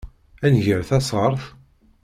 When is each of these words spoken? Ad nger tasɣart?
Ad 0.45 0.51
nger 0.53 0.81
tasɣart? 0.89 1.43